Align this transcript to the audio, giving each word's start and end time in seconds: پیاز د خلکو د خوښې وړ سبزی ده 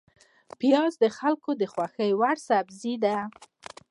پیاز 0.59 0.93
د 1.03 1.05
خلکو 1.17 1.49
د 1.61 1.63
خوښې 1.71 2.09
وړ 2.19 2.35
سبزی 2.47 2.95
ده 3.03 3.17